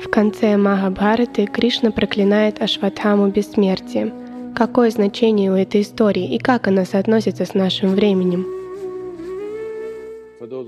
В 0.00 0.08
конце 0.08 0.56
Махабхараты 0.56 1.46
Кришна 1.46 1.90
проклинает 1.90 2.62
Ашватхаму 2.62 3.28
бессмертием. 3.28 4.54
Какое 4.54 4.90
значение 4.90 5.50
у 5.50 5.54
этой 5.54 5.82
истории 5.82 6.34
и 6.34 6.38
как 6.38 6.68
она 6.68 6.84
соотносится 6.84 7.44
с 7.44 7.54
нашим 7.54 7.94
временем? 7.94 8.46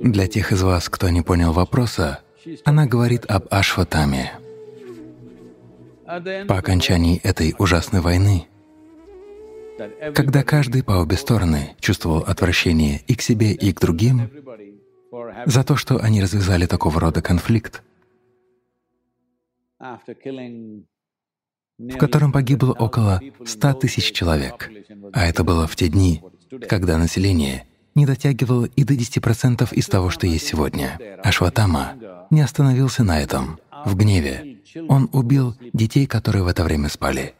Для 0.02 0.26
тех 0.26 0.52
из 0.52 0.62
вас, 0.62 0.88
кто 0.88 1.08
не 1.10 1.22
понял 1.22 1.52
вопроса, 1.52 2.20
она 2.64 2.86
говорит 2.86 3.24
об 3.26 3.44
Ашватаме. 3.50 4.32
По 6.48 6.58
окончании 6.58 7.20
этой 7.22 7.54
ужасной 7.58 8.00
войны, 8.00 8.46
когда 10.14 10.42
каждый 10.42 10.82
по 10.82 10.92
обе 10.92 11.16
стороны 11.16 11.76
чувствовал 11.78 12.18
отвращение 12.18 13.02
и 13.06 13.14
к 13.14 13.22
себе, 13.22 13.52
и 13.52 13.72
к 13.72 13.80
другим, 13.80 14.28
за 15.46 15.62
то, 15.64 15.76
что 15.76 15.98
они 15.98 16.20
развязали 16.20 16.66
такого 16.66 17.00
рода 17.00 17.22
конфликт, 17.22 17.82
в 21.78 21.96
котором 21.96 22.32
погибло 22.32 22.72
около 22.72 23.20
100 23.44 23.74
тысяч 23.74 24.12
человек, 24.12 24.70
а 25.12 25.26
это 25.26 25.42
было 25.44 25.66
в 25.66 25.74
те 25.76 25.88
дни, 25.88 26.22
когда 26.68 26.98
население 26.98 27.66
не 27.94 28.06
дотягивало 28.06 28.66
и 28.66 28.84
до 28.84 28.94
10% 28.94 29.74
из 29.74 29.86
того, 29.86 30.10
что 30.10 30.26
есть 30.26 30.46
сегодня. 30.46 30.98
Ашватама 31.24 31.96
не 32.30 32.42
остановился 32.42 33.02
на 33.02 33.20
этом. 33.20 33.58
В 33.84 33.96
гневе 33.96 34.58
он 34.88 35.08
убил 35.12 35.56
детей, 35.72 36.06
которые 36.06 36.44
в 36.44 36.48
это 36.48 36.62
время 36.62 36.88
спали. 36.88 37.34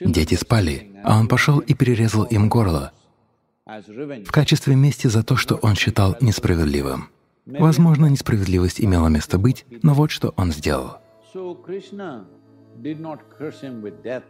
Дети 0.00 0.34
спали, 0.34 0.92
а 1.04 1.18
он 1.18 1.28
пошел 1.28 1.58
и 1.60 1.74
перерезал 1.74 2.24
им 2.24 2.48
горло 2.48 2.92
в 3.66 4.32
качестве 4.32 4.74
мести 4.74 5.08
за 5.08 5.22
то, 5.22 5.36
что 5.36 5.56
он 5.56 5.74
считал 5.74 6.16
несправедливым. 6.20 7.10
Возможно, 7.44 8.06
несправедливость 8.06 8.80
имела 8.80 9.08
место 9.08 9.38
быть, 9.38 9.66
но 9.82 9.94
вот 9.94 10.10
что 10.10 10.32
он 10.36 10.52
сделал. 10.52 10.98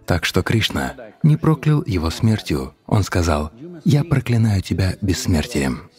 Так 0.06 0.24
что 0.24 0.42
Кришна 0.42 0.94
не 1.22 1.36
проклял 1.36 1.82
его 1.84 2.10
смертью. 2.10 2.74
Он 2.86 3.02
сказал, 3.02 3.52
«Я 3.84 4.04
проклинаю 4.04 4.62
тебя 4.62 4.94
бессмертием». 5.00 5.90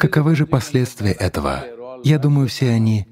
Каковы 0.00 0.36
же 0.36 0.46
последствия 0.46 1.12
этого? 1.12 1.64
Я 2.04 2.18
думаю, 2.18 2.48
все 2.48 2.70
они... 2.70 3.06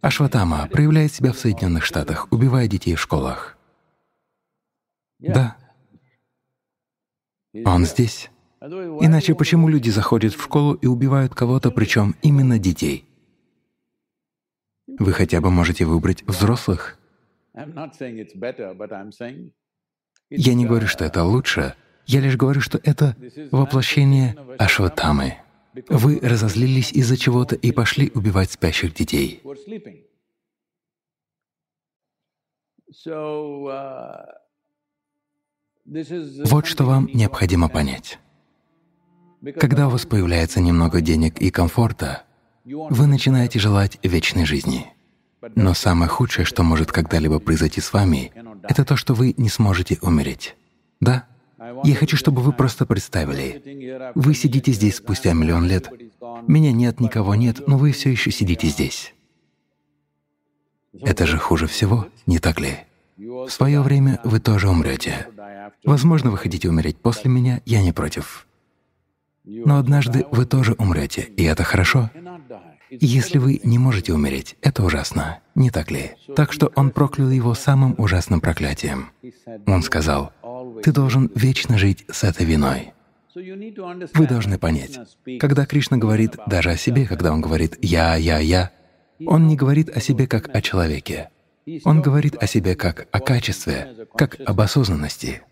Ашватама 0.00 0.66
проявляет 0.68 1.12
себя 1.12 1.32
в 1.32 1.38
Соединенных 1.38 1.84
Штатах, 1.84 2.28
убивая 2.30 2.68
детей 2.68 2.94
в 2.94 3.00
школах. 3.00 3.58
Да. 5.18 5.56
Он 7.64 7.84
здесь. 7.84 8.30
Иначе 8.60 9.34
почему 9.34 9.68
люди 9.68 9.90
заходят 9.90 10.34
в 10.34 10.42
школу 10.42 10.74
и 10.74 10.86
убивают 10.86 11.34
кого-то, 11.34 11.70
причем 11.70 12.16
именно 12.22 12.58
детей? 12.58 13.04
Вы 14.86 15.12
хотя 15.12 15.40
бы 15.40 15.50
можете 15.50 15.84
выбрать 15.84 16.22
взрослых. 16.24 16.98
Я 20.30 20.54
не 20.54 20.66
говорю, 20.66 20.86
что 20.86 21.04
это 21.04 21.22
лучше, 21.24 21.74
я 22.06 22.20
лишь 22.20 22.36
говорю, 22.36 22.60
что 22.60 22.80
это 22.82 23.16
воплощение 23.50 24.36
Ашватамы. 24.58 25.38
Вы 25.88 26.20
разозлились 26.20 26.92
из-за 26.92 27.16
чего-то 27.16 27.54
и 27.56 27.72
пошли 27.72 28.10
убивать 28.14 28.50
спящих 28.52 28.94
детей. 28.94 29.42
Вот 35.86 36.66
что 36.66 36.84
вам 36.84 37.08
необходимо 37.12 37.68
понять. 37.68 38.18
Когда 39.56 39.88
у 39.88 39.90
вас 39.90 40.06
появляется 40.06 40.60
немного 40.60 41.00
денег 41.00 41.38
и 41.38 41.50
комфорта, 41.50 42.22
вы 42.64 43.06
начинаете 43.06 43.58
желать 43.58 43.98
вечной 44.02 44.46
жизни. 44.46 44.86
Но 45.54 45.74
самое 45.74 46.08
худшее, 46.08 46.46
что 46.46 46.62
может 46.62 46.90
когда-либо 46.90 47.38
произойти 47.38 47.82
с 47.82 47.92
вами, 47.92 48.32
это 48.62 48.86
то, 48.86 48.96
что 48.96 49.12
вы 49.12 49.34
не 49.36 49.50
сможете 49.50 49.98
умереть. 50.00 50.56
Да? 51.00 51.26
Я 51.84 51.94
хочу, 51.94 52.16
чтобы 52.16 52.40
вы 52.40 52.52
просто 52.52 52.86
представили. 52.86 54.10
Вы 54.14 54.34
сидите 54.34 54.72
здесь 54.72 54.96
спустя 54.96 55.34
миллион 55.34 55.66
лет. 55.66 55.90
Меня 56.46 56.72
нет, 56.72 57.00
никого 57.00 57.34
нет, 57.34 57.68
но 57.68 57.76
вы 57.76 57.92
все 57.92 58.10
еще 58.10 58.30
сидите 58.30 58.68
здесь. 58.68 59.14
Это 61.00 61.26
же 61.26 61.36
хуже 61.36 61.66
всего, 61.66 62.06
не 62.26 62.38
так 62.38 62.58
ли? 62.60 62.78
В 63.16 63.48
свое 63.50 63.82
время 63.82 64.20
вы 64.24 64.40
тоже 64.40 64.68
умрете. 64.68 65.26
Возможно, 65.84 66.30
вы 66.30 66.38
хотите 66.38 66.68
умереть 66.68 66.96
после 66.96 67.30
меня, 67.30 67.60
я 67.64 67.82
не 67.82 67.92
против. 67.92 68.46
Но 69.44 69.78
однажды 69.78 70.26
вы 70.30 70.46
тоже 70.46 70.72
умрете, 70.74 71.22
и 71.22 71.44
это 71.44 71.64
хорошо. 71.64 72.10
если 72.90 73.38
вы 73.38 73.60
не 73.64 73.78
можете 73.78 74.12
умереть, 74.12 74.56
это 74.62 74.84
ужасно, 74.84 75.40
не 75.54 75.70
так 75.70 75.90
ли? 75.90 76.12
Так 76.36 76.52
что 76.52 76.72
он 76.76 76.90
проклял 76.90 77.30
его 77.30 77.54
самым 77.54 77.94
ужасным 77.98 78.40
проклятием. 78.40 79.10
Он 79.66 79.82
сказал, 79.82 80.32
ты 80.82 80.92
должен 80.92 81.30
вечно 81.34 81.76
жить 81.76 82.04
с 82.10 82.24
этой 82.24 82.46
виной. 82.46 82.92
Вы 83.34 84.26
должны 84.28 84.58
понять, 84.58 84.98
когда 85.40 85.66
Кришна 85.66 85.96
говорит 85.96 86.36
даже 86.46 86.70
о 86.70 86.76
себе, 86.76 87.06
когда 87.06 87.32
Он 87.32 87.40
говорит 87.40 87.76
«я, 87.82 88.14
я, 88.14 88.38
я», 88.38 88.70
Он 89.26 89.48
не 89.48 89.56
говорит 89.56 89.88
о 89.94 90.00
себе 90.00 90.26
как 90.26 90.54
о 90.54 90.62
человеке. 90.62 91.30
Он 91.84 92.00
говорит 92.00 92.36
о 92.40 92.46
себе 92.46 92.76
как 92.76 93.08
о 93.10 93.20
качестве, 93.20 94.06
как 94.16 94.38
об 94.46 94.60
осознанности. 94.60 95.42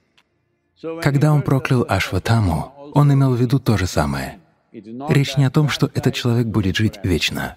Когда 1.00 1.32
Он 1.32 1.42
проклял 1.42 1.84
Ашватаму, 1.88 2.72
Он 2.94 3.12
имел 3.12 3.34
в 3.34 3.40
виду 3.40 3.58
то 3.58 3.76
же 3.76 3.86
самое. 3.86 4.40
Речь 4.72 5.36
не 5.36 5.44
о 5.44 5.50
том, 5.50 5.68
что 5.68 5.90
этот 5.94 6.14
человек 6.14 6.46
будет 6.46 6.76
жить 6.76 6.98
вечно. 7.04 7.56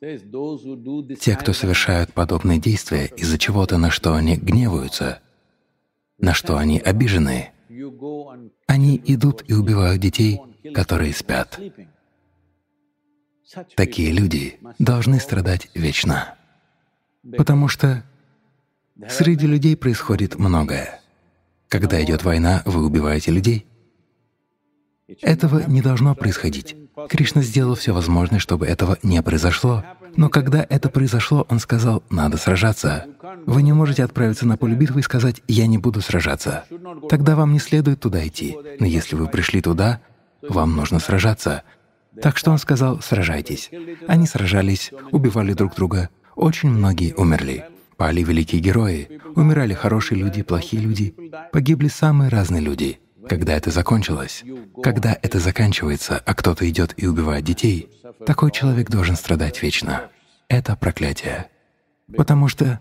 Те, 0.00 1.36
кто 1.36 1.52
совершают 1.52 2.12
подобные 2.12 2.58
действия 2.58 3.06
из-за 3.16 3.38
чего-то, 3.38 3.78
на 3.78 3.90
что 3.90 4.14
они 4.14 4.36
гневаются, 4.36 5.20
на 6.18 6.34
что 6.34 6.56
они 6.56 6.78
обижены, 6.78 7.50
они 8.66 9.00
идут 9.04 9.44
и 9.46 9.54
убивают 9.54 10.00
детей, 10.00 10.40
которые 10.74 11.12
спят. 11.12 11.60
Такие 13.76 14.12
люди 14.12 14.58
должны 14.78 15.20
страдать 15.20 15.68
вечно, 15.74 16.36
потому 17.36 17.68
что 17.68 18.02
среди 19.08 19.46
людей 19.46 19.76
происходит 19.76 20.38
многое. 20.38 21.01
Когда 21.72 22.02
идет 22.04 22.22
война, 22.22 22.60
вы 22.66 22.84
убиваете 22.84 23.32
людей. 23.32 23.66
Этого 25.22 25.62
не 25.66 25.80
должно 25.80 26.14
происходить. 26.14 26.76
Кришна 27.08 27.40
сделал 27.40 27.76
все 27.76 27.94
возможное, 27.94 28.40
чтобы 28.40 28.66
этого 28.66 28.98
не 29.02 29.22
произошло. 29.22 29.82
Но 30.14 30.28
когда 30.28 30.66
это 30.68 30.90
произошло, 30.90 31.46
он 31.48 31.60
сказал, 31.60 32.02
надо 32.10 32.36
сражаться. 32.36 33.06
Вы 33.46 33.62
не 33.62 33.72
можете 33.72 34.04
отправиться 34.04 34.46
на 34.46 34.58
поле 34.58 34.74
битвы 34.74 35.00
и 35.00 35.02
сказать, 35.02 35.40
я 35.48 35.66
не 35.66 35.78
буду 35.78 36.02
сражаться. 36.02 36.64
Тогда 37.08 37.36
вам 37.36 37.54
не 37.54 37.58
следует 37.58 38.00
туда 38.00 38.26
идти. 38.26 38.54
Но 38.78 38.84
если 38.84 39.16
вы 39.16 39.28
пришли 39.28 39.62
туда, 39.62 40.02
вам 40.46 40.76
нужно 40.76 40.98
сражаться. 40.98 41.62
Так 42.20 42.36
что 42.36 42.50
он 42.50 42.58
сказал, 42.58 43.00
сражайтесь. 43.00 43.70
Они 44.06 44.26
сражались, 44.26 44.92
убивали 45.10 45.54
друг 45.54 45.74
друга. 45.74 46.10
Очень 46.36 46.68
многие 46.68 47.14
умерли. 47.14 47.64
Пали 48.02 48.24
великие 48.24 48.60
герои, 48.60 49.20
умирали 49.36 49.74
хорошие 49.74 50.18
люди, 50.18 50.42
плохие 50.42 50.82
люди, 50.82 51.14
погибли 51.52 51.86
самые 51.86 52.30
разные 52.30 52.60
люди. 52.60 52.98
Когда 53.28 53.52
это 53.52 53.70
закончилось, 53.70 54.42
когда 54.82 55.16
это 55.22 55.38
заканчивается, 55.38 56.20
а 56.26 56.34
кто-то 56.34 56.68
идет 56.68 56.94
и 56.96 57.06
убивает 57.06 57.44
детей, 57.44 57.90
такой 58.26 58.50
человек 58.50 58.90
должен 58.90 59.14
страдать 59.14 59.62
вечно. 59.62 60.10
Это 60.48 60.74
проклятие. 60.74 61.48
Потому 62.16 62.48
что 62.48 62.80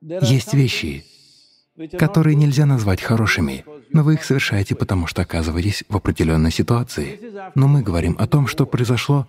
есть 0.00 0.54
вещи, 0.54 1.04
которые 1.98 2.36
нельзя 2.36 2.64
назвать 2.64 3.02
хорошими, 3.02 3.66
но 3.92 4.02
вы 4.02 4.14
их 4.14 4.24
совершаете, 4.24 4.74
потому 4.74 5.06
что 5.06 5.20
оказываетесь 5.20 5.84
в 5.86 5.94
определенной 5.94 6.50
ситуации. 6.50 7.20
Но 7.54 7.68
мы 7.68 7.82
говорим 7.82 8.16
о 8.18 8.26
том, 8.26 8.46
что 8.46 8.64
произошло 8.64 9.26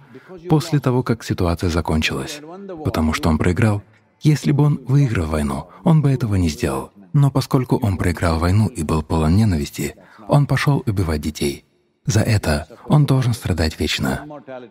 после 0.47 0.79
того, 0.79 1.03
как 1.03 1.25
ситуация 1.25 1.69
закончилась, 1.69 2.39
потому 2.85 3.11
что 3.11 3.27
он 3.27 3.37
проиграл. 3.37 3.83
Если 4.21 4.51
бы 4.51 4.63
он 4.63 4.79
выиграл 4.85 5.27
войну, 5.27 5.69
он 5.83 6.01
бы 6.01 6.11
этого 6.11 6.35
не 6.35 6.49
сделал. 6.49 6.91
Но 7.13 7.31
поскольку 7.31 7.77
он 7.77 7.97
проиграл 7.97 8.39
войну 8.39 8.67
и 8.67 8.83
был 8.83 9.01
полон 9.01 9.35
ненависти, 9.35 9.95
он 10.27 10.45
пошел 10.45 10.83
убивать 10.85 11.21
детей. 11.21 11.65
За 12.05 12.21
это 12.21 12.67
он 12.87 13.05
должен 13.05 13.33
страдать 13.33 13.79
вечно. 13.79 14.25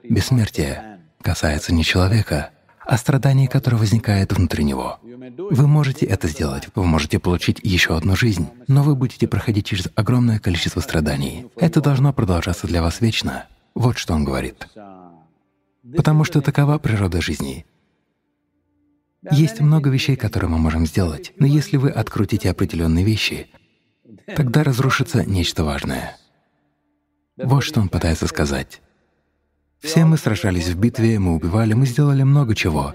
Бессмертие 0.09 1.01
касается 1.21 1.75
не 1.75 1.85
человека, 1.85 2.51
а 2.87 2.97
страданий, 2.97 3.47
которое 3.47 3.77
возникает 3.77 4.33
внутри 4.33 4.65
него. 4.65 4.99
Вы 5.03 5.67
можете 5.67 6.07
это 6.07 6.29
сделать, 6.29 6.69
вы 6.75 6.85
можете 6.85 7.19
получить 7.19 7.61
еще 7.63 7.97
одну 7.97 8.17
жизнь, 8.17 8.49
но 8.69 8.83
вы 8.83 8.95
будете 8.95 9.29
проходить 9.29 9.67
через 9.67 9.89
огромное 9.95 10.39
количество 10.39 10.81
страданий. 10.81 11.47
Это 11.57 11.81
должно 11.81 12.13
продолжаться 12.13 12.67
для 12.67 12.83
вас 12.83 13.01
вечно. 13.01 13.47
Вот 13.75 13.99
что 13.99 14.15
он 14.15 14.25
говорит. 14.25 14.67
Потому 15.97 16.25
что 16.25 16.41
такова 16.41 16.79
природа 16.79 17.21
жизни. 17.21 17.65
Есть 19.31 19.61
много 19.61 19.91
вещей, 19.91 20.17
которые 20.17 20.49
мы 20.51 20.59
можем 20.59 20.87
сделать, 20.87 21.33
но 21.39 21.47
если 21.47 21.77
вы 21.77 21.91
открутите 21.91 22.51
определенные 22.51 23.05
вещи, 23.05 23.49
тогда 24.35 24.65
разрушится 24.65 25.25
нечто 25.25 25.63
важное. 25.65 26.17
Вот 27.37 27.63
что 27.63 27.81
он 27.81 27.89
пытается 27.89 28.27
сказать. 28.27 28.81
Все 29.81 30.05
мы 30.05 30.17
сражались 30.17 30.69
в 30.69 30.79
битве, 30.79 31.19
мы 31.19 31.35
убивали, 31.35 31.75
мы 31.75 31.87
сделали 31.87 32.23
много 32.23 32.55
чего. 32.55 32.95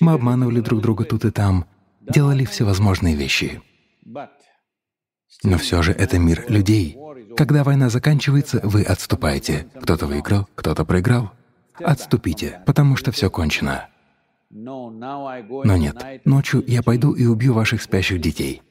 Мы 0.00 0.12
обманывали 0.12 0.60
друг 0.60 0.80
друга 0.80 1.04
тут 1.04 1.24
и 1.24 1.30
там, 1.30 1.66
делали 2.00 2.44
всевозможные 2.44 3.14
вещи. 3.14 3.62
Но 5.42 5.58
все 5.58 5.82
же 5.82 5.92
это 5.92 6.18
мир 6.18 6.44
людей. 6.48 6.96
Когда 7.36 7.64
война 7.64 7.90
заканчивается, 7.90 8.60
вы 8.62 8.82
отступаете. 8.82 9.66
Кто-то 9.82 10.06
выиграл, 10.06 10.48
кто-то 10.54 10.84
проиграл. 10.84 11.32
Отступите, 11.74 12.62
потому 12.64 12.96
что 12.96 13.12
все 13.12 13.30
кончено. 13.30 13.88
Но 14.58 15.76
нет, 15.76 16.02
ночью 16.24 16.64
я 16.66 16.82
пойду 16.82 17.12
и 17.12 17.26
убью 17.26 17.52
ваших 17.52 17.82
спящих 17.82 18.20
детей. 18.22 18.62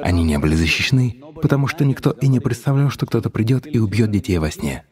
Они 0.00 0.24
не 0.24 0.38
были 0.38 0.54
защищены, 0.54 1.20
потому 1.42 1.66
что 1.66 1.84
никто 1.84 2.12
и 2.12 2.28
не 2.28 2.40
представлял, 2.40 2.88
что 2.88 3.04
кто-то 3.04 3.28
придет 3.28 3.66
и 3.66 3.78
убьет 3.78 4.10
детей 4.10 4.38
во 4.38 4.50
сне. 4.50 4.84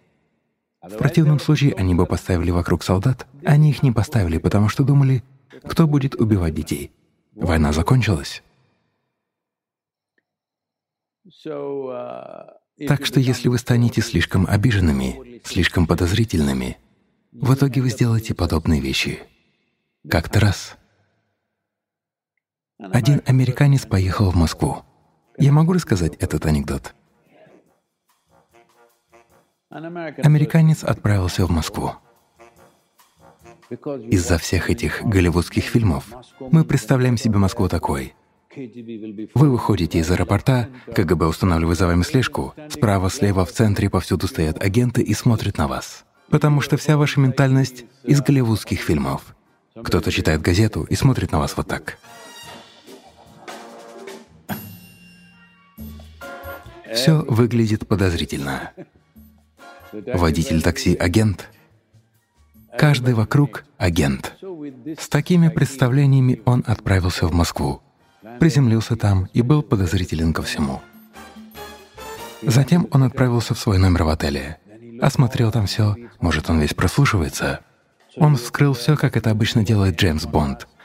В 0.83 0.97
противном 0.97 1.39
случае 1.39 1.75
они 1.75 1.95
бы 1.95 2.05
поставили 2.05 2.51
вокруг 2.51 2.83
солдат. 2.83 3.27
Они 3.45 3.71
их 3.71 3.83
не 3.83 3.93
поставили, 3.93 4.37
потому 4.37 4.69
что 4.69 4.85
думали, 4.85 5.23
кто 5.63 5.87
будет 5.87 6.15
убивать 6.17 6.55
детей. 6.55 6.91
Война 7.35 7.73
закончилась. 7.73 8.43
Так 12.87 13.07
что 13.07 13.21
если 13.21 13.49
вы 13.49 13.59
станете 13.59 14.03
слишком 14.03 14.47
обиженными, 14.47 15.41
слишком 15.45 15.87
подозрительными, 15.87 16.77
в 17.33 17.55
итоге 17.55 17.81
вы 17.81 17.89
сделаете 17.91 18.35
подобные 18.35 18.81
вещи. 18.81 19.21
Как-то 20.09 20.41
раз 20.41 20.77
один 22.79 23.23
американец 23.27 23.85
поехал 23.85 24.31
в 24.31 24.37
Москву. 24.37 24.79
Я 25.37 25.53
могу 25.53 25.75
рассказать 25.75 26.17
этот 26.17 26.47
анекдот? 26.47 26.95
Американец 29.69 30.83
отправился 30.83 31.45
в 31.47 31.51
Москву. 31.51 31.93
Из-за 33.69 34.39
всех 34.39 34.71
этих 34.71 35.03
голливудских 35.05 35.65
фильмов 35.65 36.09
мы 36.41 36.65
представляем 36.65 37.17
себе 37.17 37.39
Москву 37.39 37.69
такой. 37.69 38.15
Вы 38.57 39.51
выходите 39.51 39.99
из 39.99 40.11
аэропорта, 40.11 40.71
КГБ 40.93 41.27
устанавливает 41.27 41.79
за 41.79 41.87
вами 41.87 42.03
слежку, 42.03 42.55
справа, 42.69 43.11
слева, 43.11 43.45
в 43.45 43.53
центре 43.53 43.89
повсюду 43.89 44.27
стоят 44.27 44.61
агенты 44.61 45.03
и 45.03 45.15
смотрят 45.15 45.59
на 45.59 45.69
вас. 45.69 46.05
Потому 46.31 46.61
что 46.63 46.77
вся 46.77 46.97
ваша 46.97 47.21
ментальность 47.21 47.85
из 48.03 48.21
голливудских 48.23 48.81
фильмов. 48.81 49.37
Кто-то 49.75 50.11
читает 50.11 50.43
газету 50.43 50.83
и 50.85 50.95
смотрит 50.95 51.33
на 51.33 51.39
вас 51.39 51.57
вот 51.57 51.69
так. 51.69 51.99
Все 56.93 57.23
выглядит 57.23 57.87
подозрительно. 57.87 58.73
Водитель 59.93 60.63
такси— 60.63 60.95
агент. 60.97 61.49
Каждый 62.77 63.15
вокруг— 63.15 63.65
агент. 63.79 64.37
С 64.99 65.09
такими 65.09 65.49
представлениями 65.49 66.43
он 66.45 66.65
отправился 66.67 67.27
в 67.27 67.33
Москву, 67.33 67.81
приземлился 68.39 68.97
там 68.97 69.29
и 69.33 69.43
был 69.43 69.63
подозрителен 69.63 70.33
ко 70.33 70.43
всему. 70.43 70.81
Затем 72.43 72.89
он 72.91 73.05
отправился 73.05 73.55
в 73.55 73.59
свой 73.59 73.79
номер 73.79 74.05
в 74.05 74.09
отеле, 74.09 74.59
осмотрел 75.01 75.53
там 75.53 75.67
все, 75.67 75.97
может, 76.21 76.51
он 76.51 76.61
весь 76.61 76.75
прослушивается. 76.75 77.61
Он 78.17 78.37
вскрыл 78.37 78.75
все, 78.75 78.97
как 78.97 79.17
это 79.17 79.31
обычно 79.31 79.65
делает 79.65 79.97
Джеймс 79.97 80.27
Бонд— 80.27 80.67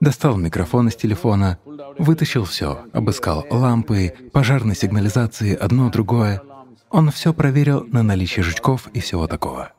Достал 0.00 0.36
микрофон 0.36 0.88
из 0.88 0.96
телефона, 0.96 1.58
вытащил 1.98 2.44
все, 2.44 2.84
обыскал 2.92 3.44
лампы, 3.50 4.14
пожарной 4.32 4.76
сигнализации, 4.76 5.54
одно, 5.54 5.90
другое. 5.90 6.42
Он 6.90 7.10
все 7.10 7.32
проверил 7.32 7.84
на 7.86 8.02
наличие 8.02 8.44
жучков 8.44 8.88
и 8.92 9.00
всего 9.00 9.26
такого. 9.26 9.72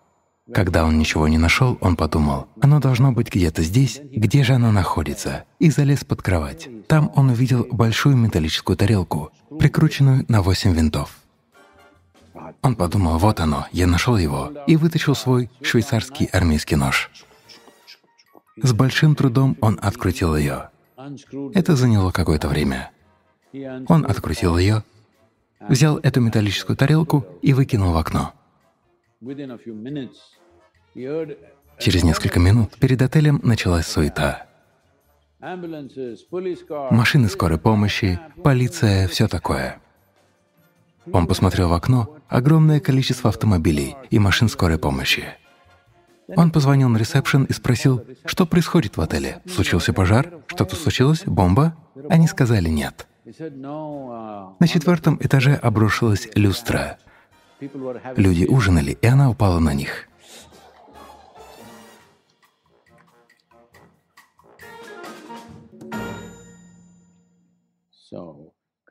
Когда 0.54 0.84
он 0.86 0.98
ничего 0.98 1.30
не 1.30 1.38
нашел, 1.38 1.78
он 1.80 1.96
подумал, 1.96 2.48
оно 2.62 2.80
должно 2.80 3.14
быть 3.14 3.34
где-то 3.34 3.62
здесь, 3.64 4.02
где 4.04 4.44
же 4.44 4.54
оно 4.54 4.72
находится, 4.72 5.46
и 5.60 5.70
залез 5.70 6.04
под 6.04 6.22
кровать. 6.22 6.68
Там 6.88 7.12
он 7.16 7.30
увидел 7.30 7.66
большую 7.72 8.18
металлическую 8.18 8.76
тарелку, 8.76 9.32
прикрученную 9.60 10.26
на 10.28 10.42
восемь 10.42 10.74
винтов. 10.74 11.21
Он 12.63 12.75
подумал, 12.75 13.18
вот 13.18 13.40
оно, 13.40 13.66
я 13.72 13.88
нашел 13.88 14.18
его, 14.18 14.52
и 14.68 14.75
вытащил 14.75 15.16
свой 15.16 15.50
швейцарский 15.62 16.28
армейский 16.28 16.75
нож. 16.75 17.10
С 18.62 18.74
большим 18.74 19.16
трудом 19.16 19.58
он 19.62 19.80
открутил 19.81 20.36
ее. 20.36 20.69
Это 21.56 21.75
заняло 21.75 22.12
какое-то 22.12 22.48
время. 22.48 22.92
Он 23.88 24.06
открутил 24.06 24.58
ее, 24.58 24.84
взял 25.60 25.98
эту 25.98 26.22
металлическую 26.22 26.78
тарелку 26.78 27.25
и 27.42 27.54
выкинул 27.54 27.94
в 27.94 27.98
окно. 27.98 28.34
Через 31.80 32.04
несколько 32.04 32.40
минут 32.40 32.75
перед 32.78 33.02
отелем 33.02 33.40
началась 33.44 33.88
суета. 33.88 34.46
Машины 36.92 37.28
скорой 37.28 37.58
помощи, 37.58 38.19
полиция, 38.44 39.08
все 39.08 39.28
такое. 39.28 39.81
Он 41.12 41.25
посмотрел 41.25 41.69
в 41.69 41.74
окно— 41.74 42.16
огромное 42.31 42.80
количество 42.80 43.30
автомобилей 43.30 43.95
и 44.10 44.18
машин 44.18 44.50
скорой 44.50 44.80
помощи. 44.80 45.25
Он 46.36 46.50
позвонил 46.50 46.88
на 46.88 46.98
ресепшн 46.98 47.44
и 47.44 47.54
спросил, 47.54 48.04
что 48.25 48.45
происходит 48.45 48.95
в 48.95 49.01
отеле. 49.01 49.42
Случился 49.45 49.92
пожар? 49.92 50.31
Что-то 50.48 50.78
случилось? 50.78 51.24
Бомба? 51.25 51.75
Они 52.10 52.28
сказали 52.28 52.69
«нет». 52.69 53.06
На 53.25 54.68
четвертом 54.68 55.19
этаже 55.22 55.56
обрушилась 55.56 56.30
люстра. 56.33 56.98
Люди 58.16 58.45
ужинали, 58.45 58.98
и 59.00 59.06
она 59.06 59.30
упала 59.30 59.60
на 59.60 59.74
них. 59.74 60.07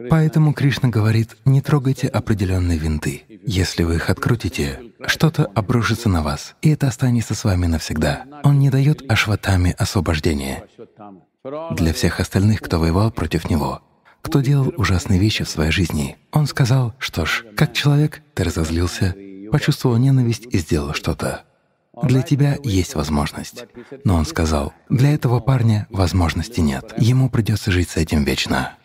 Поэтому 0.09 0.55
Кришна 0.55 0.89
говорит, 0.89 1.37
не 1.45 1.61
трогайте 1.61 2.09
определенные 2.09 2.79
винты. 2.79 3.25
Если 3.45 3.83
вы 3.83 3.97
их 3.97 4.09
открутите, 4.09 4.81
что-то 5.07 5.47
обрушится 5.55 6.09
на 6.09 6.23
вас, 6.23 6.55
и 6.63 6.71
это 6.71 6.89
останется 6.89 7.35
с 7.35 7.45
вами 7.45 7.67
навсегда. 7.67 8.25
Он 8.45 8.59
не 8.59 8.71
дает 8.71 9.11
Ашватаме 9.11 9.73
освобождения. 9.73 10.65
Для 11.73 11.93
всех 11.93 12.21
остальных, 12.21 12.61
кто 12.61 12.79
воевал 12.79 13.11
против 13.11 13.51
него, 13.51 13.83
кто 14.23 14.41
делал 14.41 14.73
ужасные 14.77 15.19
вещи 15.19 15.45
в 15.45 15.49
своей 15.49 15.71
жизни, 15.71 16.17
он 16.33 16.47
сказал, 16.47 16.95
что 16.99 17.25
ж, 17.25 17.45
как 17.57 17.73
человек, 17.73 18.23
ты 18.35 18.45
разозлился, 18.45 19.15
почувствовал 19.51 19.97
ненависть 19.97 20.47
и 20.51 20.59
сделал 20.59 20.95
что-то. 20.95 21.45
Для 22.03 22.23
тебя 22.23 22.57
есть 22.63 22.95
возможность. 22.95 23.65
Но 24.05 24.17
он 24.17 24.25
сказал, 24.25 24.73
для 24.89 25.13
этого 25.13 25.41
парня 25.41 25.87
возможности 25.91 26.61
нет. 26.61 26.95
Ему 26.97 27.29
придется 27.29 27.71
жить 27.71 27.91
с 27.91 27.97
этим 27.97 28.25
вечно. 28.25 28.77